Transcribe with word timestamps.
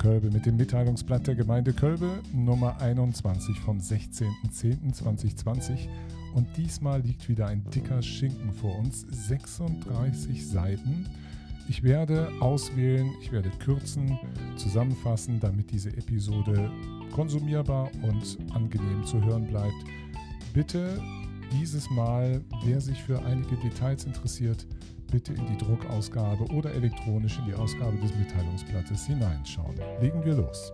Kölbe 0.00 0.30
mit 0.30 0.46
dem 0.46 0.56
Mitteilungsblatt 0.56 1.26
der 1.26 1.34
Gemeinde 1.34 1.74
Kölbe, 1.74 2.22
Nummer 2.32 2.80
21 2.80 3.60
vom 3.60 3.76
16.10.2020. 3.76 5.88
Und 6.34 6.46
diesmal 6.56 7.02
liegt 7.02 7.28
wieder 7.28 7.48
ein 7.48 7.62
dicker 7.74 8.00
Schinken 8.00 8.50
vor 8.50 8.78
uns, 8.78 9.04
36 9.10 10.48
Seiten. 10.48 11.04
Ich 11.68 11.82
werde 11.82 12.30
auswählen, 12.40 13.10
ich 13.20 13.30
werde 13.30 13.50
kürzen, 13.58 14.18
zusammenfassen, 14.56 15.38
damit 15.38 15.70
diese 15.70 15.90
Episode 15.90 16.70
konsumierbar 17.12 17.90
und 18.00 18.38
angenehm 18.54 19.04
zu 19.04 19.22
hören 19.22 19.48
bleibt. 19.48 19.84
Bitte 20.54 20.98
dieses 21.52 21.90
Mal, 21.90 22.40
wer 22.64 22.80
sich 22.80 23.02
für 23.02 23.22
einige 23.26 23.56
Details 23.56 24.06
interessiert, 24.06 24.66
bitte 25.10 25.32
in 25.32 25.46
die 25.46 25.56
Druckausgabe 25.56 26.44
oder 26.54 26.72
elektronisch 26.72 27.38
in 27.38 27.46
die 27.46 27.54
Ausgabe 27.54 27.96
des 27.98 28.14
Mitteilungsblattes 28.14 29.06
hineinschauen. 29.06 29.76
Legen 30.00 30.24
wir 30.24 30.34
los. 30.34 30.72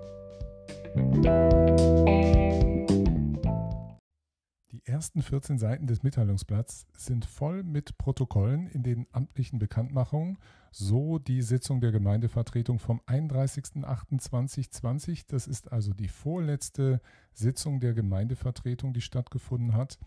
Die 4.73 4.85
ersten 4.85 5.23
14 5.23 5.59
Seiten 5.59 5.87
des 5.87 6.03
Mitteilungsblatts 6.03 6.87
sind 6.97 7.25
voll 7.25 7.63
mit 7.63 7.97
Protokollen 7.99 8.67
in 8.67 8.83
den 8.83 9.07
amtlichen 9.13 9.59
Bekanntmachungen, 9.59 10.39
so 10.71 11.19
die 11.19 11.43
Sitzung 11.43 11.81
der 11.81 11.93
Gemeindevertretung 11.93 12.79
vom 12.79 13.01
31.08.2020. 13.07 15.25
Das 15.29 15.47
ist 15.47 15.73
also 15.73 15.95
die 15.95 16.09
vorletzte 16.09 17.01
Sitzung 17.33 17.81
der 17.81 17.95
Gemeindevertretung, 17.95 18.93
die 18.93 19.01
stattgefunden 19.01 19.75
hat. 19.75 19.99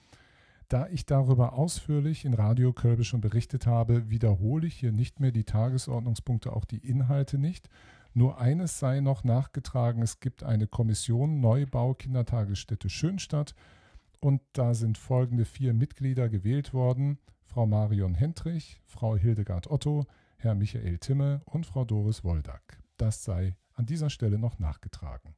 Da 0.69 0.87
ich 0.87 1.07
darüber 1.07 1.53
ausführlich 1.53 2.25
in 2.25 2.35
Radio 2.35 2.73
Kölbe 2.73 3.03
schon 3.03 3.21
berichtet 3.21 3.65
habe, 3.65 4.11
wiederhole 4.11 4.67
ich 4.67 4.75
hier 4.75 4.91
nicht 4.91 5.19
mehr 5.19 5.31
die 5.31 5.43
Tagesordnungspunkte, 5.43 6.53
auch 6.53 6.63
die 6.63 6.77
Inhalte 6.77 7.39
nicht. 7.39 7.69
Nur 8.13 8.39
eines 8.39 8.77
sei 8.77 8.99
noch 8.99 9.23
nachgetragen, 9.23 10.03
es 10.03 10.19
gibt 10.19 10.43
eine 10.43 10.67
Kommission 10.67 11.39
Neubau 11.39 11.95
Kindertagesstätte 11.95 12.87
Schönstadt 12.87 13.55
und 14.21 14.41
da 14.53 14.75
sind 14.75 14.99
folgende 14.99 15.45
vier 15.45 15.73
Mitglieder 15.73 16.29
gewählt 16.29 16.71
worden. 16.71 17.17
Frau 17.41 17.65
Marion 17.65 18.13
Hendrich, 18.13 18.79
Frau 18.85 19.15
Hildegard 19.15 19.71
Otto, 19.71 20.05
Herr 20.37 20.53
Michael 20.53 20.99
Timme 20.99 21.41
und 21.45 21.65
Frau 21.65 21.83
Doris 21.83 22.23
Woldack. 22.23 22.79
Das 22.97 23.23
sei 23.23 23.55
an 23.73 23.87
dieser 23.87 24.11
Stelle 24.11 24.37
noch 24.37 24.59
nachgetragen. 24.59 25.33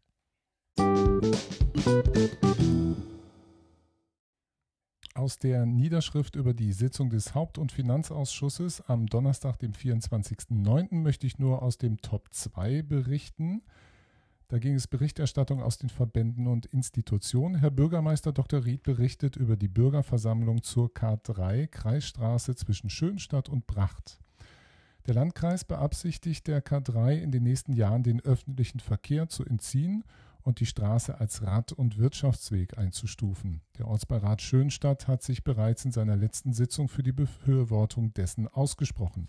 Aus 5.14 5.38
der 5.38 5.66
Niederschrift 5.66 6.38
über 6.38 6.54
die 6.54 6.72
Sitzung 6.72 7.09
des 7.09 7.36
Haupt- 7.36 7.58
und 7.58 7.73
Finanzausschusses 7.73 8.80
am 8.88 9.08
Donnerstag, 9.08 9.59
dem 9.59 9.73
24.09., 9.73 10.95
möchte 10.95 11.28
ich 11.28 11.38
nur 11.38 11.62
aus 11.62 11.78
dem 11.78 12.02
Top 12.02 12.30
2 12.31 12.81
berichten. 12.84 13.62
Da 14.48 14.58
ging 14.58 14.73
es 14.76 14.88
Berichterstattung 14.88 15.62
aus 15.62 15.78
den 15.78 15.90
Verbänden 15.90 16.48
und 16.48 16.66
Institutionen. 16.68 17.59
Herr 17.59 17.72
Bürgermeister 17.72 18.31
Dr. 18.31 18.64
Ried 18.64 18.84
berichtet 18.84 19.36
über 19.36 19.58
die 19.58 19.68
Bürgerversammlung 19.68 20.64
zur 20.64 20.88
K3 20.88 21.68
Kreisstraße 21.68 22.56
zwischen 22.56 22.90
Schönstadt 22.90 23.50
und 23.50 23.68
Bracht. 23.68 24.18
Der 25.08 25.16
Landkreis 25.16 25.66
beabsichtigt 25.66 26.48
der 26.48 26.64
K3 26.64 27.18
in 27.18 27.31
den 27.31 27.44
nächsten 27.44 27.73
Jahren 27.73 28.03
den 28.03 28.22
öffentlichen 28.22 28.80
Verkehr 28.80 29.28
zu 29.28 29.44
entziehen 29.44 30.06
und 30.44 30.59
die 30.59 30.66
Straße 30.66 31.20
als 31.20 31.44
Rad- 31.44 31.72
und 31.72 31.97
Wirtschaftsweg 31.97 32.78
einzustufen. 32.78 33.61
Der 33.78 33.88
Ortsbeirat 33.88 34.42
Schönstadt 34.42 35.08
hat 35.08 35.23
sich 35.23 35.44
bereits 35.44 35.86
in 35.86 35.92
seiner 35.92 36.16
letzten 36.16 36.53
Sitzung 36.53 36.88
für 36.88 37.03
die 37.03 37.11
Befürwortung 37.11 38.14
dessen 38.14 38.47
ausgesprochen. 38.47 39.28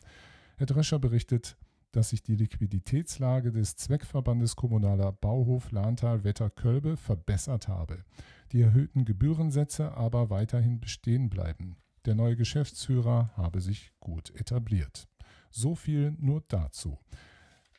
Herr 0.56 0.66
Drescher 0.66 0.98
berichtet, 0.98 1.56
dass 1.92 2.10
sich 2.10 2.22
die 2.22 2.36
Liquiditätslage 2.36 3.52
des 3.52 3.77
Zweckverbandes 3.77 4.56
Kommunaler 4.56 5.12
Bauhof 5.12 5.70
Lahntal-Wetter-Kölbe 5.70 6.96
verbessert 6.96 7.68
habe, 7.68 8.05
die 8.52 8.62
erhöhten 8.62 9.05
Gebührensätze 9.05 9.92
aber 9.92 10.30
weiterhin 10.30 10.80
bestehen 10.80 11.28
bleiben. 11.28 11.77
Der 12.06 12.14
neue 12.14 12.36
Geschäftsführer 12.36 13.30
habe 13.36 13.61
sich 13.61 13.92
gut 14.01 14.34
etabliert. 14.34 15.06
So 15.51 15.74
viel 15.74 16.17
nur 16.18 16.42
dazu. 16.48 16.98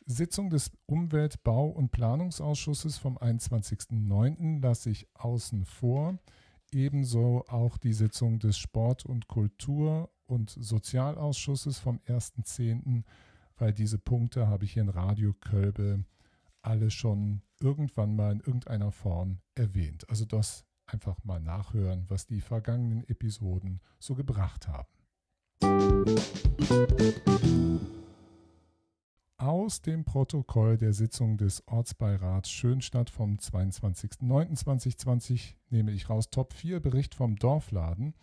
Sitzung 0.05 0.49
des 0.49 0.71
Umwelt-, 0.85 1.43
Bau- 1.43 1.69
und 1.69 1.91
Planungsausschusses 1.91 2.97
vom 2.97 3.17
21.09. 3.17 4.61
lasse 4.61 4.89
ich 4.89 5.07
außen 5.15 5.65
vor. 5.65 6.17
Ebenso 6.71 7.45
auch 7.47 7.77
die 7.77 7.93
Sitzung 7.93 8.39
des 8.39 8.57
Sport- 8.57 9.05
und 9.05 9.27
Kultur- 9.27 10.09
und 10.25 10.49
Sozialausschusses 10.49 11.79
vom 11.79 11.99
1.10., 12.07 13.03
weil 13.57 13.73
diese 13.73 13.99
Punkte 13.99 14.47
habe 14.47 14.65
ich 14.65 14.73
hier 14.73 14.81
in 14.81 14.89
Radio 14.89 15.33
Kölbe 15.33 16.03
alle 16.61 16.89
schon 16.89 17.41
irgendwann 17.59 18.15
mal 18.15 18.31
in 18.31 18.39
irgendeiner 18.39 18.91
Form 18.91 19.39
erwähnt. 19.53 20.09
Also 20.09 20.25
das 20.25 20.65
einfach 20.87 21.23
mal 21.23 21.39
nachhören, 21.39 22.05
was 22.09 22.25
die 22.25 22.41
vergangenen 22.41 23.07
Episoden 23.07 23.79
so 23.99 24.15
gebracht 24.15 24.67
haben 24.67 24.87
aus 29.43 29.81
dem 29.81 30.05
Protokoll 30.05 30.77
der 30.77 30.93
Sitzung 30.93 31.35
des 31.37 31.67
Ortsbeirats 31.67 32.49
Schönstadt 32.49 33.09
vom 33.09 33.35
22.09.2020 33.35 35.55
nehme 35.69 35.91
ich 35.91 36.09
raus 36.09 36.29
Top 36.29 36.53
4 36.53 36.79
Bericht 36.79 37.13
vom 37.13 37.35
Dorfladen. 37.35 38.13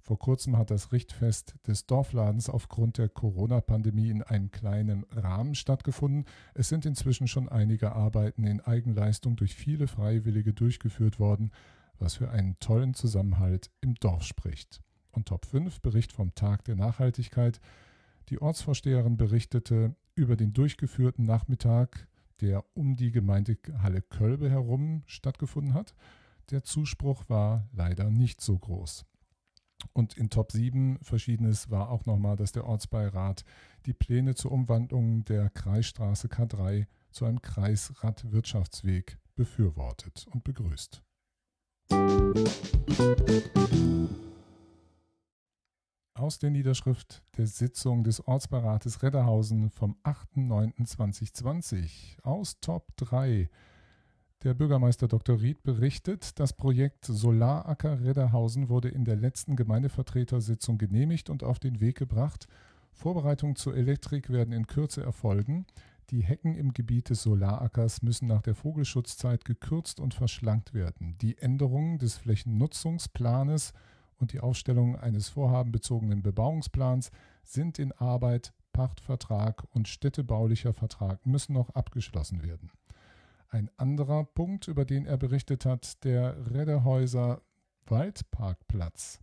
Vor 0.00 0.20
kurzem 0.20 0.56
hat 0.56 0.70
das 0.70 0.92
Richtfest 0.92 1.56
des 1.66 1.86
Dorfladens 1.86 2.48
aufgrund 2.48 2.98
der 2.98 3.08
Corona-Pandemie 3.08 4.08
in 4.08 4.22
einem 4.22 4.52
kleinen 4.52 5.04
Rahmen 5.10 5.56
stattgefunden. 5.56 6.26
Es 6.54 6.68
sind 6.68 6.86
inzwischen 6.86 7.26
schon 7.26 7.48
einige 7.48 7.90
Arbeiten 7.92 8.44
in 8.44 8.60
Eigenleistung 8.60 9.34
durch 9.34 9.56
viele 9.56 9.88
Freiwillige 9.88 10.54
durchgeführt 10.54 11.18
worden, 11.18 11.50
was 11.98 12.14
für 12.14 12.30
einen 12.30 12.56
tollen 12.60 12.94
Zusammenhalt 12.94 13.72
im 13.80 13.96
Dorf 13.96 14.22
spricht. 14.22 14.80
Und 15.10 15.26
Top 15.26 15.44
5 15.44 15.80
Bericht 15.80 16.12
vom 16.12 16.36
Tag 16.36 16.62
der 16.64 16.76
Nachhaltigkeit. 16.76 17.60
Die 18.28 18.42
Ortsvorsteherin 18.42 19.16
berichtete 19.16 19.96
über 20.14 20.36
den 20.36 20.52
durchgeführten 20.52 21.24
Nachmittag, 21.24 22.08
der 22.40 22.64
um 22.74 22.96
die 22.96 23.10
Gemeindehalle 23.10 24.02
Kölbe 24.02 24.50
herum 24.50 25.02
stattgefunden 25.06 25.74
hat. 25.74 25.94
Der 26.50 26.62
Zuspruch 26.62 27.28
war 27.28 27.68
leider 27.72 28.10
nicht 28.10 28.40
so 28.40 28.58
groß. 28.58 29.06
Und 29.92 30.16
in 30.16 30.28
Top 30.28 30.52
7 30.52 30.98
Verschiedenes 31.02 31.70
war 31.70 31.90
auch 31.90 32.04
nochmal, 32.04 32.36
dass 32.36 32.52
der 32.52 32.66
Ortsbeirat 32.66 33.44
die 33.86 33.94
Pläne 33.94 34.34
zur 34.34 34.52
Umwandlung 34.52 35.24
der 35.24 35.50
Kreisstraße 35.50 36.28
K3 36.28 36.86
zu 37.10 37.24
einem 37.24 37.40
Kreisradwirtschaftsweg 37.40 39.18
befürwortet 39.36 40.26
und 40.32 40.44
begrüßt. 40.44 41.02
Aus 46.18 46.38
der 46.38 46.50
Niederschrift 46.50 47.22
der 47.36 47.46
Sitzung 47.46 48.04
des 48.04 48.26
Ortsbeirates 48.26 49.02
Redderhausen 49.02 49.70
vom 49.70 49.96
8.9.2020 50.04 52.22
aus 52.22 52.60
Top 52.60 52.96
3. 52.96 53.48
Der 54.42 54.54
Bürgermeister 54.54 55.08
Dr. 55.08 55.40
Ried 55.40 55.62
berichtet, 55.62 56.38
das 56.38 56.52
Projekt 56.52 57.06
Solaracker 57.06 58.00
Redderhausen 58.00 58.68
wurde 58.68 58.88
in 58.88 59.04
der 59.04 59.16
letzten 59.16 59.56
Gemeindevertretersitzung 59.56 60.78
genehmigt 60.78 61.30
und 61.30 61.42
auf 61.42 61.58
den 61.58 61.80
Weg 61.80 61.98
gebracht. 61.98 62.46
Vorbereitungen 62.92 63.56
zur 63.56 63.76
Elektrik 63.76 64.30
werden 64.30 64.52
in 64.52 64.66
Kürze 64.66 65.02
erfolgen. 65.02 65.66
Die 66.10 66.22
Hecken 66.22 66.54
im 66.54 66.72
Gebiet 66.72 67.10
des 67.10 67.22
Solarackers 67.22 68.02
müssen 68.02 68.28
nach 68.28 68.42
der 68.42 68.54
Vogelschutzzeit 68.54 69.44
gekürzt 69.44 70.00
und 70.00 70.14
verschlankt 70.14 70.72
werden. 70.72 71.16
Die 71.20 71.36
Änderungen 71.38 71.98
des 71.98 72.16
Flächennutzungsplanes 72.16 73.72
und 74.18 74.32
die 74.32 74.40
Aufstellung 74.40 74.96
eines 74.96 75.28
vorhabenbezogenen 75.28 76.22
Bebauungsplans 76.22 77.10
sind 77.42 77.78
in 77.78 77.92
Arbeit, 77.92 78.52
Pachtvertrag 78.72 79.64
und 79.72 79.88
städtebaulicher 79.88 80.72
Vertrag 80.72 81.24
müssen 81.26 81.54
noch 81.54 81.70
abgeschlossen 81.70 82.42
werden. 82.42 82.70
Ein 83.48 83.70
anderer 83.76 84.24
Punkt, 84.24 84.68
über 84.68 84.84
den 84.84 85.06
er 85.06 85.16
berichtet 85.16 85.64
hat, 85.64 86.04
der 86.04 86.36
Reddehäuser 86.52 87.40
Waldparkplatz 87.86 89.20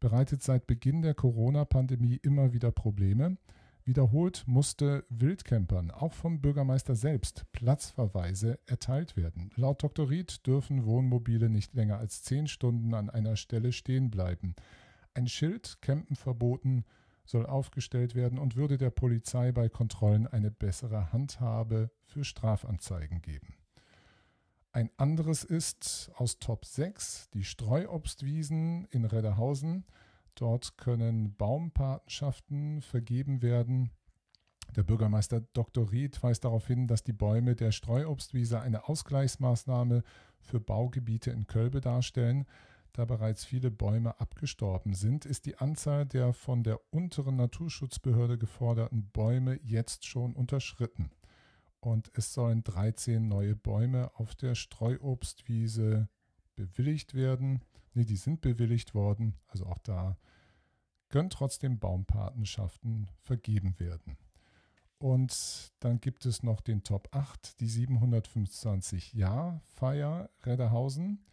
bereitet 0.00 0.42
seit 0.42 0.66
Beginn 0.66 1.00
der 1.00 1.14
Corona-Pandemie 1.14 2.20
immer 2.22 2.52
wieder 2.52 2.70
Probleme. 2.70 3.38
Wiederholt 3.86 4.44
musste 4.46 5.04
Wildcampern, 5.10 5.90
auch 5.90 6.14
vom 6.14 6.40
Bürgermeister 6.40 6.94
selbst, 6.94 7.44
Platzverweise 7.52 8.58
erteilt 8.64 9.14
werden. 9.14 9.50
Laut 9.56 9.82
Dr. 9.82 10.08
Ried 10.08 10.46
dürfen 10.46 10.86
Wohnmobile 10.86 11.50
nicht 11.50 11.74
länger 11.74 11.98
als 11.98 12.22
zehn 12.22 12.46
Stunden 12.46 12.94
an 12.94 13.10
einer 13.10 13.36
Stelle 13.36 13.72
stehen 13.72 14.10
bleiben. 14.10 14.54
Ein 15.12 15.28
Schild, 15.28 15.82
Campen 15.82 16.16
verboten, 16.16 16.84
soll 17.26 17.44
aufgestellt 17.44 18.14
werden 18.14 18.38
und 18.38 18.56
würde 18.56 18.78
der 18.78 18.90
Polizei 18.90 19.52
bei 19.52 19.68
Kontrollen 19.68 20.26
eine 20.26 20.50
bessere 20.50 21.12
Handhabe 21.12 21.90
für 22.06 22.24
Strafanzeigen 22.24 23.20
geben. 23.20 23.54
Ein 24.72 24.90
anderes 24.96 25.44
ist 25.44 26.10
aus 26.16 26.38
Top 26.38 26.64
6 26.64 27.30
die 27.30 27.44
Streuobstwiesen 27.44 28.88
in 28.90 29.04
Redderhausen. 29.04 29.84
Dort 30.34 30.76
können 30.78 31.34
Baumpatenschaften 31.36 32.82
vergeben 32.82 33.42
werden. 33.42 33.90
Der 34.76 34.82
Bürgermeister 34.82 35.40
Dr. 35.40 35.92
Ried 35.92 36.20
weist 36.22 36.44
darauf 36.44 36.66
hin, 36.66 36.88
dass 36.88 37.04
die 37.04 37.12
Bäume 37.12 37.54
der 37.54 37.70
Streuobstwiese 37.70 38.60
eine 38.60 38.88
Ausgleichsmaßnahme 38.88 40.02
für 40.40 40.60
Baugebiete 40.60 41.30
in 41.30 41.46
Kölbe 41.46 41.80
darstellen. 41.80 42.46
Da 42.92 43.04
bereits 43.04 43.44
viele 43.44 43.70
Bäume 43.70 44.20
abgestorben 44.20 44.94
sind, 44.94 45.26
ist 45.26 45.46
die 45.46 45.58
Anzahl 45.58 46.06
der 46.06 46.32
von 46.32 46.62
der 46.62 46.80
unteren 46.92 47.36
Naturschutzbehörde 47.36 48.38
geforderten 48.38 49.10
Bäume 49.10 49.58
jetzt 49.62 50.06
schon 50.06 50.34
unterschritten. 50.34 51.10
Und 51.80 52.10
es 52.14 52.32
sollen 52.32 52.64
13 52.64 53.28
neue 53.28 53.56
Bäume 53.56 54.10
auf 54.14 54.34
der 54.34 54.54
Streuobstwiese 54.54 56.08
bewilligt 56.56 57.14
werden. 57.14 57.60
Ne, 57.94 58.04
die 58.04 58.16
sind 58.16 58.40
bewilligt 58.40 58.94
worden. 58.94 59.34
Also 59.48 59.66
auch 59.66 59.78
da 59.78 60.16
können 61.08 61.30
trotzdem 61.30 61.78
Baumpatenschaften 61.78 63.08
vergeben 63.22 63.78
werden. 63.78 64.18
Und 64.98 65.72
dann 65.80 66.00
gibt 66.00 66.26
es 66.26 66.42
noch 66.42 66.60
den 66.60 66.82
Top 66.82 67.08
8, 67.12 67.60
die 67.60 67.68
725-Jahr-Feier 67.68 70.28
Redderhausen. 70.44 71.24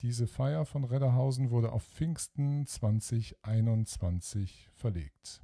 Diese 0.00 0.26
Feier 0.26 0.64
von 0.64 0.84
Redderhausen 0.84 1.50
wurde 1.50 1.72
auf 1.72 1.84
Pfingsten 1.84 2.66
2021 2.66 4.70
verlegt. 4.72 5.42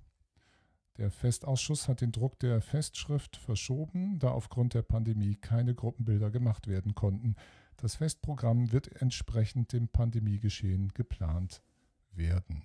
Der 0.97 1.11
Festausschuss 1.11 1.89
hat 1.89 2.01
den 2.01 2.13
Druck 2.13 2.39
der 2.39 2.63
Festschrift 2.63 3.37
verschoben, 3.37 4.19
da 4.19 4.31
aufgrund 4.31 4.73
der 4.73 4.83
Pandemie 4.83 5.37
keine 5.37 5.75
Gruppenbilder 5.75 6.31
gemacht 6.31 6.69
werden 6.69 6.95
konnten. 6.95 7.37
Das 7.79 7.97
Festprogramm 7.97 8.73
wird 8.73 9.01
entsprechend 9.01 9.73
dem 9.73 9.89
Pandemiegeschehen 9.89 10.93
geplant 10.95 11.63
werden. 12.13 12.65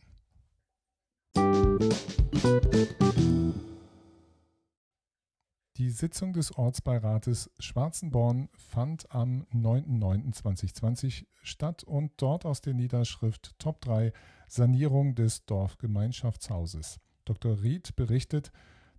Die 5.77 5.89
Sitzung 5.89 6.33
des 6.33 6.55
Ortsbeirates 6.55 7.49
Schwarzenborn 7.59 8.49
fand 8.53 9.11
am 9.11 9.47
9.09.2020 9.53 11.25
statt 11.41 11.83
und 11.83 12.11
dort 12.17 12.45
aus 12.45 12.61
der 12.61 12.73
Niederschrift 12.73 13.57
Top 13.57 13.81
3 13.81 14.13
Sanierung 14.47 15.15
des 15.15 15.45
Dorfgemeinschaftshauses. 15.45 16.99
Dr. 17.25 17.61
Ried 17.63 17.95
berichtet, 17.95 18.51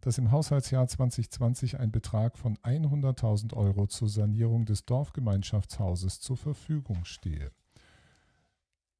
dass 0.02 0.18
im 0.18 0.32
Haushaltsjahr 0.32 0.86
2020 0.86 1.78
ein 1.78 1.92
Betrag 1.92 2.36
von 2.36 2.58
100.000 2.58 3.54
Euro 3.54 3.86
zur 3.86 4.08
Sanierung 4.08 4.66
des 4.66 4.84
Dorfgemeinschaftshauses 4.84 6.20
zur 6.20 6.36
Verfügung 6.36 7.04
stehe. 7.04 7.52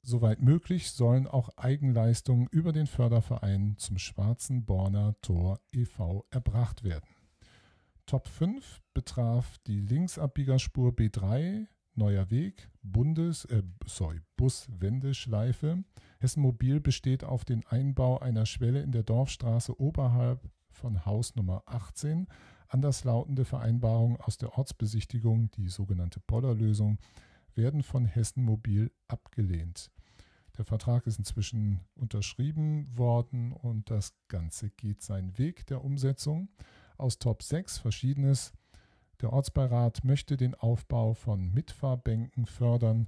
Soweit 0.04 0.40
möglich 0.40 0.92
sollen 0.92 1.26
auch 1.26 1.50
Eigenleistungen 1.56 2.46
über 2.50 2.72
den 2.72 2.86
Förderverein 2.86 3.74
zum 3.78 3.98
Schwarzen 3.98 4.64
Borner 4.64 5.16
Tor 5.22 5.60
e.V. 5.72 6.24
erbracht 6.30 6.84
werden. 6.84 7.08
Top 8.06 8.28
5 8.28 8.80
betraf 8.94 9.58
die 9.66 9.80
Linksabbiegerspur 9.80 10.92
B3, 10.92 11.66
Neuer 11.94 12.30
Weg, 12.30 12.70
Bundes, 12.82 13.44
äh, 13.46 13.62
sorry, 13.86 14.20
Buswendeschleife. 14.36 15.84
Hessen 16.20 16.42
Mobil 16.42 16.80
besteht 16.80 17.22
auf 17.24 17.44
den 17.44 17.66
Einbau 17.66 18.18
einer 18.18 18.46
Schwelle 18.46 18.82
in 18.82 18.92
der 18.92 19.02
Dorfstraße 19.02 19.78
oberhalb 19.80 20.48
von 20.82 21.06
Haus 21.06 21.36
Nummer 21.36 21.62
18. 21.66 22.26
Anderslautende 22.66 23.44
Vereinbarungen 23.44 24.16
aus 24.16 24.36
der 24.36 24.58
Ortsbesichtigung, 24.58 25.48
die 25.52 25.68
sogenannte 25.68 26.18
Pollerlösung, 26.18 26.98
werden 27.54 27.84
von 27.84 28.04
Hessen 28.04 28.42
Mobil 28.42 28.90
abgelehnt. 29.06 29.92
Der 30.58 30.64
Vertrag 30.64 31.06
ist 31.06 31.18
inzwischen 31.18 31.80
unterschrieben 31.94 32.98
worden 32.98 33.52
und 33.52 33.90
das 33.90 34.12
Ganze 34.26 34.70
geht 34.70 35.02
seinen 35.02 35.38
Weg 35.38 35.66
der 35.66 35.84
Umsetzung 35.84 36.48
aus 36.98 37.20
Top 37.20 37.44
6 37.44 37.78
Verschiedenes. 37.78 38.52
Der 39.20 39.32
Ortsbeirat 39.32 40.02
möchte 40.02 40.36
den 40.36 40.56
Aufbau 40.56 41.14
von 41.14 41.54
Mitfahrbänken 41.54 42.46
fördern. 42.46 43.06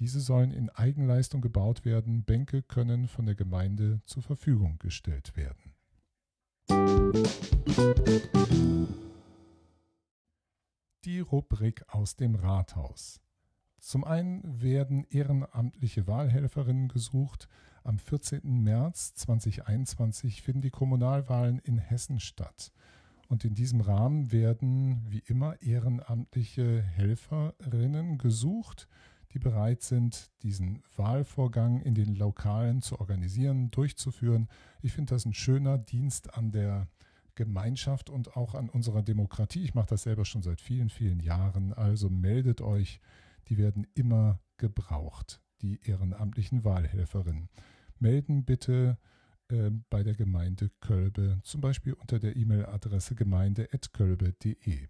Diese 0.00 0.20
sollen 0.20 0.50
in 0.50 0.70
Eigenleistung 0.70 1.40
gebaut 1.40 1.84
werden. 1.84 2.24
Bänke 2.24 2.62
können 2.62 3.06
von 3.06 3.26
der 3.26 3.36
Gemeinde 3.36 4.00
zur 4.06 4.24
Verfügung 4.24 4.80
gestellt 4.80 5.36
werden. 5.36 5.71
Die 11.04 11.20
Rubrik 11.20 11.84
aus 11.88 12.16
dem 12.16 12.34
Rathaus. 12.34 13.20
Zum 13.78 14.04
einen 14.04 14.62
werden 14.62 15.04
ehrenamtliche 15.10 16.06
Wahlhelferinnen 16.06 16.88
gesucht. 16.88 17.48
Am 17.82 17.98
14. 17.98 18.62
März 18.62 19.14
2021 19.14 20.42
finden 20.42 20.62
die 20.62 20.70
Kommunalwahlen 20.70 21.58
in 21.58 21.78
Hessen 21.78 22.20
statt. 22.20 22.72
Und 23.28 23.44
in 23.44 23.54
diesem 23.54 23.80
Rahmen 23.80 24.30
werden 24.30 25.04
wie 25.08 25.22
immer 25.26 25.60
ehrenamtliche 25.62 26.82
Helferinnen 26.82 28.18
gesucht, 28.18 28.88
die 29.32 29.38
bereit 29.38 29.82
sind, 29.82 30.30
diesen 30.42 30.82
Wahlvorgang 30.96 31.80
in 31.80 31.94
den 31.94 32.14
Lokalen 32.14 32.82
zu 32.82 33.00
organisieren, 33.00 33.70
durchzuführen. 33.70 34.48
Ich 34.82 34.92
finde 34.92 35.14
das 35.14 35.24
ein 35.24 35.34
schöner 35.34 35.78
Dienst 35.78 36.34
an 36.34 36.52
der 36.52 36.88
Gemeinschaft 37.34 38.10
und 38.10 38.36
auch 38.36 38.54
an 38.54 38.68
unserer 38.68 39.02
Demokratie. 39.02 39.64
Ich 39.64 39.74
mache 39.74 39.88
das 39.88 40.02
selber 40.02 40.24
schon 40.24 40.42
seit 40.42 40.60
vielen, 40.60 40.90
vielen 40.90 41.20
Jahren. 41.20 41.72
Also 41.72 42.10
meldet 42.10 42.60
euch, 42.60 43.00
die 43.48 43.58
werden 43.58 43.86
immer 43.94 44.40
gebraucht, 44.58 45.40
die 45.62 45.80
ehrenamtlichen 45.82 46.64
Wahlhelferinnen. 46.64 47.48
Melden 47.98 48.44
bitte 48.44 48.98
äh, 49.48 49.70
bei 49.90 50.02
der 50.02 50.14
Gemeinde 50.14 50.70
Kölbe, 50.80 51.40
zum 51.42 51.60
Beispiel 51.60 51.94
unter 51.94 52.18
der 52.18 52.36
E-Mail-Adresse 52.36 53.14
gemeinde.kölbe.de. 53.14 54.88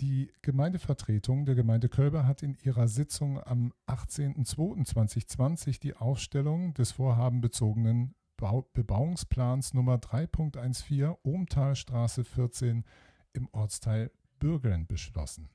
Die 0.00 0.32
Gemeindevertretung 0.42 1.44
der 1.44 1.54
Gemeinde 1.54 1.88
Kölbe 1.88 2.26
hat 2.26 2.42
in 2.42 2.56
ihrer 2.62 2.88
Sitzung 2.88 3.42
am 3.42 3.72
18.02.2020 3.86 5.80
die 5.80 5.94
Aufstellung 5.94 6.74
des 6.74 6.92
vorhabenbezogenen 6.92 8.14
Bebauungsplans 8.36 9.74
Nummer 9.74 9.96
3.14 9.96 11.16
Ohmtalstraße 11.22 12.24
14 12.24 12.84
im 13.32 13.48
Ortsteil 13.52 14.10
Bürgeln 14.40 14.86
beschlossen. 14.88 15.48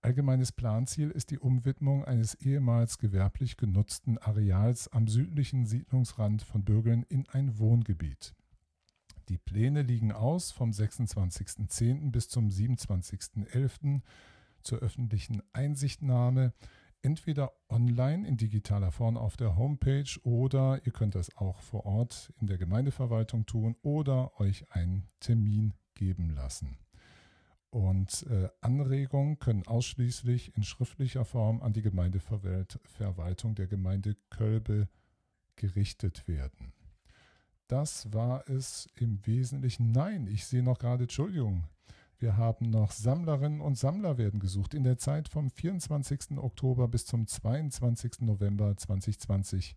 Allgemeines 0.00 0.52
Planziel 0.52 1.10
ist 1.10 1.30
die 1.30 1.38
Umwidmung 1.38 2.04
eines 2.04 2.34
ehemals 2.34 2.98
gewerblich 2.98 3.56
genutzten 3.56 4.18
Areals 4.18 4.88
am 4.88 5.06
südlichen 5.06 5.66
Siedlungsrand 5.66 6.42
von 6.42 6.64
Bürgeln 6.64 7.04
in 7.08 7.28
ein 7.28 7.58
Wohngebiet. 7.58 8.34
Die 9.28 9.36
Pläne 9.36 9.82
liegen 9.82 10.10
aus 10.10 10.50
vom 10.50 10.70
26.10. 10.70 12.10
bis 12.10 12.30
zum 12.30 12.48
27.11. 12.48 14.00
zur 14.62 14.78
öffentlichen 14.78 15.42
Einsichtnahme, 15.52 16.54
entweder 17.02 17.52
online 17.68 18.26
in 18.26 18.38
digitaler 18.38 18.90
Form 18.90 19.18
auf 19.18 19.36
der 19.36 19.56
Homepage 19.56 20.08
oder 20.22 20.80
ihr 20.86 20.92
könnt 20.92 21.14
das 21.14 21.36
auch 21.36 21.60
vor 21.60 21.84
Ort 21.84 22.32
in 22.40 22.46
der 22.46 22.56
Gemeindeverwaltung 22.56 23.44
tun 23.44 23.76
oder 23.82 24.40
euch 24.40 24.70
einen 24.72 25.06
Termin 25.20 25.74
geben 25.94 26.30
lassen. 26.30 26.78
Und 27.68 28.26
äh, 28.30 28.48
Anregungen 28.62 29.38
können 29.38 29.66
ausschließlich 29.66 30.56
in 30.56 30.62
schriftlicher 30.62 31.26
Form 31.26 31.60
an 31.60 31.74
die 31.74 31.82
Gemeindeverwaltung 31.82 33.54
der 33.54 33.66
Gemeinde 33.66 34.16
Kölbe 34.30 34.88
gerichtet 35.56 36.26
werden. 36.26 36.72
Das 37.68 38.10
war 38.14 38.48
es 38.48 38.88
im 38.94 39.24
Wesentlichen. 39.26 39.92
Nein, 39.92 40.26
ich 40.26 40.46
sehe 40.46 40.62
noch 40.62 40.78
gerade, 40.78 41.04
Entschuldigung, 41.04 41.64
wir 42.18 42.38
haben 42.38 42.70
noch 42.70 42.92
Sammlerinnen 42.92 43.60
und 43.60 43.76
Sammler 43.76 44.16
werden 44.16 44.40
gesucht. 44.40 44.72
In 44.72 44.84
der 44.84 44.96
Zeit 44.96 45.28
vom 45.28 45.50
24. 45.50 46.38
Oktober 46.38 46.88
bis 46.88 47.04
zum 47.04 47.26
22. 47.26 48.22
November 48.22 48.74
2020 48.74 49.76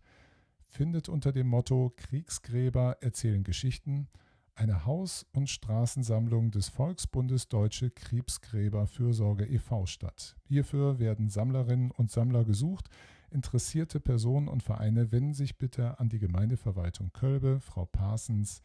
findet 0.66 1.10
unter 1.10 1.32
dem 1.32 1.48
Motto 1.48 1.92
Kriegsgräber 1.94 2.96
erzählen 3.02 3.44
Geschichten 3.44 4.08
eine 4.54 4.86
Haus- 4.86 5.26
und 5.32 5.50
Straßensammlung 5.50 6.50
des 6.50 6.70
Volksbundes 6.70 7.48
Deutsche 7.48 7.90
Krebsgräberfürsorge 7.90 9.46
e.V. 9.46 9.84
statt. 9.84 10.36
Hierfür 10.44 10.98
werden 10.98 11.28
Sammlerinnen 11.28 11.90
und 11.90 12.10
Sammler 12.10 12.44
gesucht. 12.44 12.88
Interessierte 13.32 13.98
Personen 13.98 14.48
und 14.48 14.62
Vereine 14.62 15.10
wenden 15.10 15.32
sich 15.32 15.56
bitte 15.56 15.98
an 15.98 16.10
die 16.10 16.18
Gemeindeverwaltung 16.18 17.12
Kölbe, 17.12 17.60
Frau 17.60 17.86
Parsens 17.86 18.62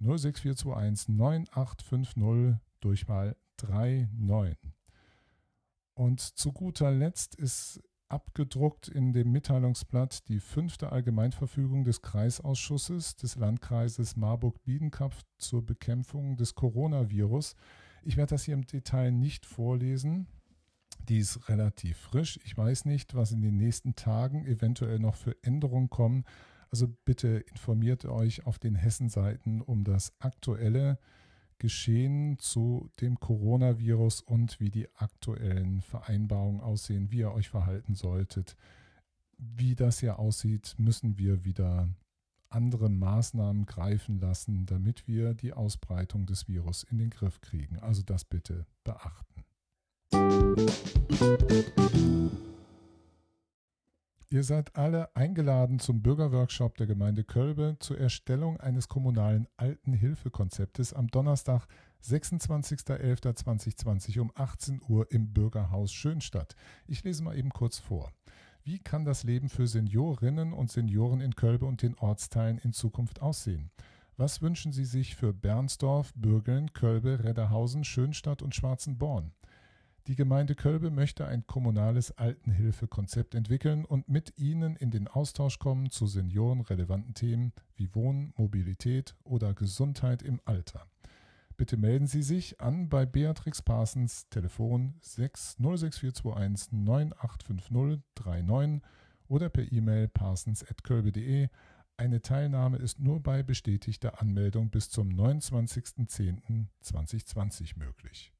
06421 0.00 1.08
9850 1.08 2.60
Durchwahl 2.80 3.36
39. 3.62 4.58
Und 5.94 6.20
zu 6.20 6.52
guter 6.52 6.90
Letzt 6.90 7.36
ist 7.36 7.80
abgedruckt 8.08 8.88
in 8.88 9.12
dem 9.12 9.30
Mitteilungsblatt 9.30 10.28
die 10.28 10.40
fünfte 10.40 10.90
Allgemeinverfügung 10.90 11.84
des 11.84 12.02
Kreisausschusses 12.02 13.16
des 13.16 13.36
Landkreises 13.36 14.16
Marburg-Biedenkopf 14.16 15.22
zur 15.38 15.64
Bekämpfung 15.64 16.36
des 16.36 16.54
Coronavirus. 16.54 17.54
Ich 18.02 18.16
werde 18.16 18.30
das 18.30 18.44
hier 18.44 18.54
im 18.54 18.66
Detail 18.66 19.12
nicht 19.12 19.46
vorlesen. 19.46 20.26
Die 21.08 21.18
ist 21.18 21.48
relativ 21.48 21.98
frisch. 21.98 22.40
Ich 22.44 22.56
weiß 22.56 22.86
nicht, 22.86 23.14
was 23.14 23.32
in 23.32 23.42
den 23.42 23.56
nächsten 23.56 23.94
Tagen 23.94 24.46
eventuell 24.46 24.98
noch 24.98 25.16
für 25.16 25.36
Änderungen 25.42 25.90
kommen. 25.90 26.24
Also 26.70 26.88
bitte 27.04 27.28
informiert 27.28 28.04
euch 28.06 28.46
auf 28.46 28.58
den 28.58 28.74
Hessenseiten 28.74 29.60
um 29.60 29.84
das 29.84 30.12
aktuelle 30.18 30.98
Geschehen 31.58 32.38
zu 32.38 32.90
dem 33.00 33.20
Coronavirus 33.20 34.22
und 34.22 34.58
wie 34.60 34.70
die 34.70 34.88
aktuellen 34.96 35.82
Vereinbarungen 35.82 36.60
aussehen, 36.60 37.10
wie 37.10 37.18
ihr 37.18 37.32
euch 37.32 37.48
verhalten 37.48 37.94
solltet. 37.94 38.56
Wie 39.38 39.74
das 39.74 40.00
hier 40.00 40.18
aussieht, 40.18 40.74
müssen 40.78 41.18
wir 41.18 41.44
wieder 41.44 41.88
andere 42.48 42.88
Maßnahmen 42.88 43.66
greifen 43.66 44.18
lassen, 44.18 44.66
damit 44.66 45.06
wir 45.06 45.34
die 45.34 45.52
Ausbreitung 45.52 46.26
des 46.26 46.48
Virus 46.48 46.82
in 46.84 46.98
den 46.98 47.10
Griff 47.10 47.40
kriegen. 47.40 47.78
Also 47.78 48.02
das 48.02 48.24
bitte 48.24 48.66
beachten. 48.84 49.44
Ihr 54.34 54.42
seid 54.42 54.74
alle 54.74 55.14
eingeladen 55.14 55.78
zum 55.78 56.02
Bürgerworkshop 56.02 56.76
der 56.76 56.88
Gemeinde 56.88 57.22
Kölbe 57.22 57.76
zur 57.78 58.00
Erstellung 58.00 58.58
eines 58.58 58.88
kommunalen 58.88 59.46
Altenhilfekonzeptes 59.56 60.92
am 60.92 61.06
Donnerstag, 61.06 61.68
26.11.2020 62.02 64.18
um 64.18 64.32
18 64.34 64.82
Uhr 64.88 65.08
im 65.12 65.32
Bürgerhaus 65.32 65.92
Schönstadt. 65.92 66.56
Ich 66.88 67.04
lese 67.04 67.22
mal 67.22 67.38
eben 67.38 67.50
kurz 67.50 67.78
vor. 67.78 68.10
Wie 68.64 68.80
kann 68.80 69.04
das 69.04 69.22
Leben 69.22 69.48
für 69.48 69.68
Seniorinnen 69.68 70.52
und 70.52 70.68
Senioren 70.68 71.20
in 71.20 71.36
Kölbe 71.36 71.66
und 71.66 71.82
den 71.82 71.94
Ortsteilen 71.94 72.58
in 72.58 72.72
Zukunft 72.72 73.22
aussehen? 73.22 73.70
Was 74.16 74.42
wünschen 74.42 74.72
Sie 74.72 74.84
sich 74.84 75.14
für 75.14 75.32
Bernsdorf, 75.32 76.12
Bürgeln, 76.14 76.72
Kölbe, 76.72 77.22
Redderhausen, 77.22 77.84
Schönstadt 77.84 78.42
und 78.42 78.54
Schwarzenborn? 78.54 79.32
Die 80.06 80.16
Gemeinde 80.16 80.54
Kölbe 80.54 80.90
möchte 80.90 81.26
ein 81.26 81.46
kommunales 81.46 82.18
Altenhilfekonzept 82.18 83.34
entwickeln 83.34 83.86
und 83.86 84.06
mit 84.06 84.34
Ihnen 84.36 84.76
in 84.76 84.90
den 84.90 85.08
Austausch 85.08 85.58
kommen 85.58 85.88
zu 85.88 86.06
seniorenrelevanten 86.06 87.14
Themen 87.14 87.54
wie 87.74 87.88
Wohnen, 87.94 88.34
Mobilität 88.36 89.16
oder 89.24 89.54
Gesundheit 89.54 90.20
im 90.20 90.42
Alter. 90.44 90.86
Bitte 91.56 91.78
melden 91.78 92.06
Sie 92.06 92.22
sich 92.22 92.60
an 92.60 92.90
bei 92.90 93.06
Beatrix 93.06 93.62
Parsons, 93.62 94.28
Telefon 94.28 94.92
6 95.00 95.56
06421 95.56 96.72
985039 96.72 98.82
oder 99.28 99.48
per 99.48 99.72
E-Mail 99.72 100.08
parsons.kölbe.de. 100.08 101.48
Eine 101.96 102.20
Teilnahme 102.20 102.76
ist 102.76 103.00
nur 103.00 103.22
bei 103.22 103.42
bestätigter 103.42 104.20
Anmeldung 104.20 104.68
bis 104.68 104.90
zum 104.90 105.08
29.10.2020 105.08 107.78
möglich. 107.78 108.33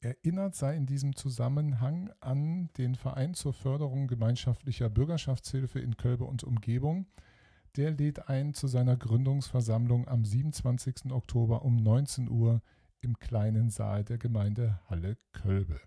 Erinnert 0.00 0.54
sei 0.54 0.76
in 0.76 0.84
diesem 0.84 1.16
Zusammenhang 1.16 2.10
an 2.20 2.68
den 2.76 2.94
Verein 2.94 3.32
zur 3.34 3.54
Förderung 3.54 4.06
gemeinschaftlicher 4.06 4.90
Bürgerschaftshilfe 4.90 5.80
in 5.80 5.96
Kölbe 5.96 6.24
und 6.24 6.44
Umgebung. 6.44 7.06
Der 7.76 7.90
lädt 7.90 8.28
ein 8.28 8.52
zu 8.52 8.66
seiner 8.66 8.96
Gründungsversammlung 8.96 10.06
am 10.06 10.24
27. 10.24 11.10
Oktober 11.10 11.64
um 11.64 11.76
19 11.76 12.28
Uhr 12.28 12.60
im 13.00 13.18
kleinen 13.18 13.70
Saal 13.70 14.04
der 14.04 14.18
Gemeinde 14.18 14.78
Halle 14.88 15.16
Kölbe. 15.32 15.80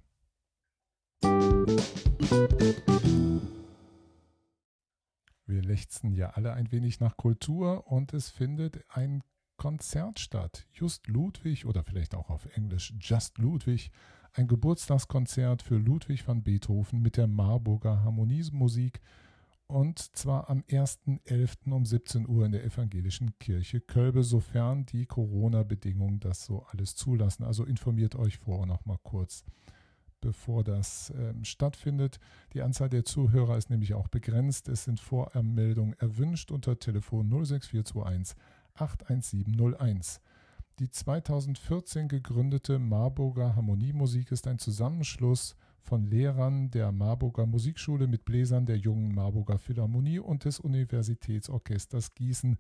Wir 5.46 5.62
lechzen 5.62 6.12
ja 6.12 6.32
alle 6.32 6.54
ein 6.54 6.72
wenig 6.72 7.00
nach 7.00 7.18
Kultur 7.18 7.88
und 7.88 8.14
es 8.14 8.30
findet 8.30 8.84
ein 8.90 9.24
Konzert 9.58 10.20
statt. 10.20 10.66
Just 10.72 11.08
Ludwig 11.08 11.66
oder 11.66 11.84
vielleicht 11.84 12.16
auch 12.16 12.30
auf 12.30 12.46
Englisch 12.56 12.94
Just 13.00 13.38
Ludwig, 13.38 13.92
ein 14.34 14.48
Geburtstagskonzert 14.48 15.62
für 15.62 15.78
Ludwig 15.78 16.28
van 16.28 16.44
Beethoven 16.44 17.02
mit 17.02 17.18
der 17.18 17.28
Marburger 17.28 18.04
Harmoniemusik 18.04 19.02
und 19.68 20.00
zwar 20.16 20.50
am 20.50 20.64
1.11. 20.70 21.72
um 21.72 21.86
17 21.86 22.28
Uhr 22.28 22.46
in 22.46 22.54
der 22.54 22.64
Evangelischen 22.64 23.38
Kirche 23.38 23.82
Kölbe, 23.82 24.24
sofern 24.24 24.86
die 24.86 25.06
Corona-Bedingungen 25.06 26.22
das 26.22 26.46
so 26.46 26.66
alles 26.72 26.96
zulassen. 26.96 27.44
Also 27.44 27.66
informiert 27.66 28.16
euch 28.16 28.38
vorher 28.38 28.66
noch 28.66 28.86
mal 28.86 28.98
kurz, 29.04 29.44
bevor 30.22 30.64
das 30.64 31.12
ähm, 31.18 31.44
stattfindet. 31.44 32.20
Die 32.54 32.62
Anzahl 32.62 32.88
der 32.88 33.04
Zuhörer 33.04 33.58
ist 33.58 33.70
nämlich 33.70 33.94
auch 33.94 34.08
begrenzt. 34.08 34.70
Es 34.70 34.86
sind 34.86 35.02
Voranmeldungen 35.02 36.00
erwünscht 36.00 36.52
unter 36.52 36.80
Telefon 36.80 37.28
06421 37.30 38.38
81701. 38.78 40.22
Die 40.80 40.92
2014 40.92 42.08
gegründete 42.08 42.78
Marburger 42.78 43.56
Harmoniemusik 43.56 44.32
ist 44.32 44.48
ein 44.48 44.60
Zusammenschluss 44.60 45.56
von 45.82 46.06
Lehrern 46.06 46.70
der 46.70 46.92
Marburger 46.92 47.46
Musikschule 47.46 48.08
mit 48.08 48.26
Bläsern 48.26 48.66
der 48.66 48.78
jungen 48.78 49.16
Marburger 49.16 49.58
Philharmonie 49.58 50.20
und 50.20 50.46
des 50.46 50.60
Universitätsorchesters 50.60 52.14
Gießen. 52.14 52.58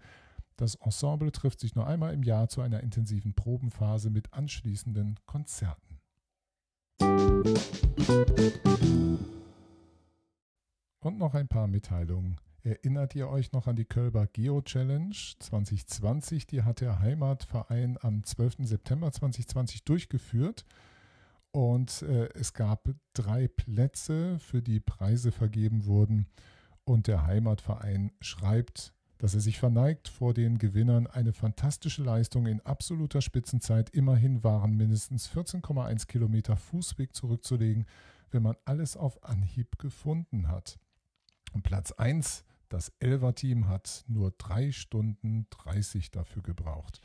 Das 0.55 0.75
Ensemble 0.75 1.31
trifft 1.31 1.59
sich 1.59 1.75
nur 1.75 1.85
einmal 1.85 2.13
im 2.13 2.23
Jahr 2.23 2.47
zu 2.47 2.61
einer 2.61 2.81
intensiven 2.81 3.35
Probenphase 3.35 4.09
mit 4.09 4.33
anschließenden 4.33 5.19
Konzerten. 5.27 5.99
Und 11.01 11.19
noch 11.19 11.35
ein 11.35 11.47
paar 11.47 11.67
Mitteilungen. 11.67 12.37
Erinnert 12.67 13.15
ihr 13.15 13.29
euch 13.29 13.53
noch 13.53 13.67
an 13.67 13.77
die 13.77 13.85
Kölber 13.85 14.27
Geo 14.27 14.61
Challenge 14.61 15.15
2020? 15.39 16.47
Die 16.47 16.63
hat 16.63 16.81
der 16.81 16.99
Heimatverein 16.99 17.97
am 18.01 18.25
12. 18.25 18.57
September 18.63 19.09
2020 19.09 19.85
durchgeführt. 19.85 20.65
Und 21.51 22.01
äh, 22.01 22.27
es 22.33 22.51
gab 22.51 22.89
drei 23.13 23.47
Plätze, 23.47 24.37
für 24.39 24.61
die 24.61 24.81
Preise 24.81 25.31
vergeben 25.31 25.85
wurden. 25.85 26.27
Und 26.83 27.07
der 27.07 27.25
Heimatverein 27.25 28.11
schreibt, 28.19 28.93
dass 29.17 29.33
er 29.33 29.39
sich 29.39 29.59
verneigt 29.59 30.09
vor 30.09 30.33
den 30.33 30.57
Gewinnern. 30.57 31.07
Eine 31.07 31.31
fantastische 31.31 32.03
Leistung 32.03 32.47
in 32.47 32.59
absoluter 32.59 33.21
Spitzenzeit. 33.21 33.91
Immerhin 33.91 34.43
waren 34.43 34.75
mindestens 34.75 35.29
14,1 35.29 36.07
Kilometer 36.07 36.57
Fußweg 36.57 37.15
zurückzulegen, 37.15 37.85
wenn 38.31 38.43
man 38.43 38.57
alles 38.65 38.97
auf 38.97 39.23
Anhieb 39.23 39.79
gefunden 39.79 40.49
hat. 40.49 40.77
Und 41.53 41.63
Platz 41.63 41.93
1 41.93 42.43
das 42.69 42.93
Elver-Team 42.99 43.67
hat 43.67 44.05
nur 44.07 44.31
drei 44.37 44.71
Stunden 44.71 45.47
30 45.49 46.11
dafür 46.11 46.41
gebraucht. 46.41 47.01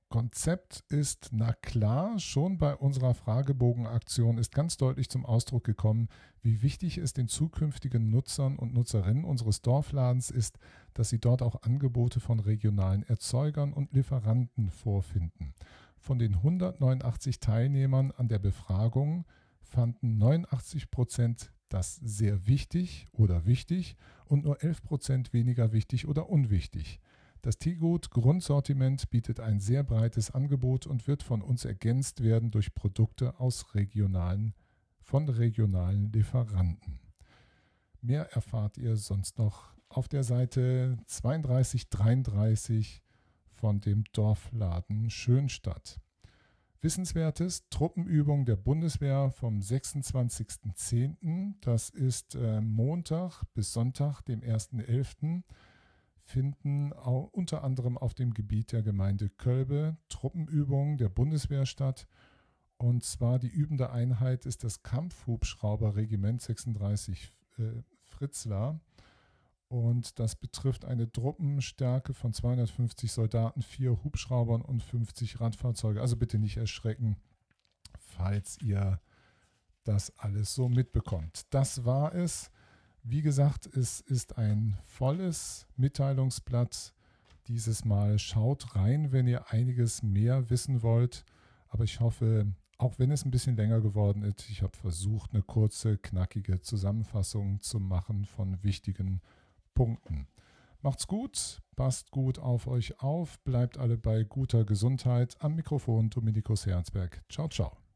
Konzept 0.09 0.83
ist, 0.89 1.29
na 1.33 1.53
klar, 1.53 2.17
schon 2.17 2.57
bei 2.57 2.75
unserer 2.75 3.13
Fragebogenaktion 3.13 4.39
ist 4.39 4.53
ganz 4.53 4.75
deutlich 4.75 5.07
zum 5.07 5.23
Ausdruck 5.23 5.63
gekommen, 5.63 6.09
wie 6.41 6.63
wichtig 6.63 6.97
es 6.97 7.13
den 7.13 7.27
zukünftigen 7.27 8.09
Nutzern 8.09 8.57
und 8.57 8.73
Nutzerinnen 8.73 9.23
unseres 9.23 9.61
Dorfladens 9.61 10.31
ist, 10.31 10.57
dass 10.95 11.09
sie 11.09 11.19
dort 11.19 11.43
auch 11.43 11.61
Angebote 11.61 12.19
von 12.19 12.39
regionalen 12.39 13.03
Erzeugern 13.03 13.71
und 13.71 13.93
Lieferanten 13.93 14.71
vorfinden. 14.71 15.53
Von 15.99 16.17
den 16.17 16.35
189 16.35 17.39
Teilnehmern 17.39 18.11
an 18.11 18.29
der 18.29 18.39
Befragung 18.39 19.25
fanden 19.61 20.17
89 20.17 20.89
Prozent 20.89 21.51
das 21.69 21.97
sehr 21.97 22.47
wichtig 22.47 23.05
oder 23.11 23.45
wichtig 23.45 23.95
und 24.25 24.43
nur 24.43 24.63
11 24.63 24.81
Prozent 24.81 25.33
weniger 25.33 25.71
wichtig 25.71 26.07
oder 26.07 26.29
unwichtig. 26.29 26.99
Das 27.41 27.57
Teegut 27.57 28.11
Grundsortiment 28.11 29.09
bietet 29.11 29.39
ein 29.39 29.61
sehr 29.61 29.83
breites 29.83 30.31
Angebot 30.31 30.85
und 30.87 31.07
wird 31.07 31.23
von 31.23 31.41
uns 31.41 31.63
ergänzt 31.63 32.21
werden 32.21 32.51
durch 32.51 32.75
Produkte 32.75 33.39
aus 33.39 33.75
regionalen, 33.75 34.53
von 35.01 35.29
regionalen 35.29 36.11
Lieferanten. 36.11 36.99
Mehr 38.01 38.33
erfahrt 38.33 38.77
ihr 38.77 38.97
sonst 38.97 39.37
noch 39.37 39.73
auf 39.87 40.09
der 40.09 40.23
Seite 40.23 40.97
3233 41.07 43.03
von 43.51 43.79
dem 43.79 44.03
Dorfladen 44.11 45.09
Schönstadt. 45.09 45.99
Wissenswertes 46.81 47.67
Truppenübung 47.69 48.45
der 48.45 48.55
Bundeswehr 48.55 49.31
vom 49.31 49.59
26.10. 49.59 51.55
Das 51.59 51.89
ist 51.89 52.35
äh, 52.35 52.61
Montag 52.61 53.43
bis 53.53 53.73
Sonntag, 53.73 54.21
dem 54.21 54.41
1.11. 54.41 55.43
finden 56.29 56.91
unter 56.91 57.63
anderem 57.63 57.97
auf 57.97 58.13
dem 58.13 58.33
Gebiet 58.33 58.71
der 58.71 58.83
Gemeinde 58.83 59.29
Kölbe 59.29 59.97
Truppenübungen 60.09 60.97
der 60.97 61.09
Bundeswehr 61.09 61.65
statt. 61.65 62.07
Und 62.77 63.03
zwar 63.03 63.39
die 63.39 63.49
übende 63.49 63.89
Einheit 63.89 64.45
ist 64.45 64.63
das 64.63 64.83
Kampfhubschrauberregiment 64.83 66.41
36 66.41 67.33
äh, 67.57 67.63
Fritzlar. 68.03 68.79
Und 69.69 70.19
das 70.19 70.35
betrifft 70.35 70.85
eine 70.85 71.11
Truppenstärke 71.11 72.13
von 72.13 72.33
250 72.33 73.11
Soldaten, 73.11 73.61
vier 73.61 74.03
Hubschraubern 74.03 74.61
und 74.61 74.83
50 74.83 75.39
Radfahrzeuge. 75.39 75.99
Also 75.99 76.15
bitte 76.15 76.39
nicht 76.39 76.57
erschrecken, 76.57 77.17
falls 77.97 78.57
ihr 78.61 78.99
das 79.83 80.17
alles 80.17 80.53
so 80.53 80.69
mitbekommt. 80.69 81.47
Das 81.49 81.85
war 81.85 82.13
es. 82.13 82.51
Wie 83.03 83.21
gesagt, 83.21 83.65
es 83.75 84.01
ist 84.01 84.37
ein 84.37 84.77
volles 84.85 85.65
Mitteilungsblatt. 85.77 86.93
Dieses 87.47 87.85
Mal 87.85 88.19
schaut 88.19 88.75
rein, 88.75 89.11
wenn 89.11 89.27
ihr 89.27 89.51
einiges 89.51 90.03
mehr 90.03 90.49
wissen 90.49 90.83
wollt. 90.83 91.23
Aber 91.69 91.83
ich 91.83 91.99
hoffe, 91.99 92.47
auch 92.77 92.99
wenn 92.99 93.11
es 93.11 93.25
ein 93.25 93.31
bisschen 93.31 93.55
länger 93.55 93.81
geworden 93.81 94.23
ist, 94.23 94.49
ich 94.49 94.61
habe 94.61 94.77
versucht, 94.77 95.33
eine 95.33 95.43
kurze, 95.43 95.97
knackige 95.97 96.61
Zusammenfassung 96.61 97.59
zu 97.61 97.79
machen 97.79 98.25
von 98.25 98.63
wichtigen 98.63 99.21
Punkten. 99.73 100.27
Macht's 100.81 101.07
gut, 101.07 101.61
passt 101.75 102.11
gut 102.11 102.39
auf 102.39 102.67
euch 102.67 103.01
auf, 103.01 103.39
bleibt 103.39 103.77
alle 103.77 103.97
bei 103.97 104.23
guter 104.23 104.63
Gesundheit. 104.63 105.35
Am 105.41 105.55
Mikrofon 105.55 106.09
Dominikus 106.09 106.65
Herzberg. 106.65 107.21
Ciao, 107.29 107.49
ciao. 107.49 107.88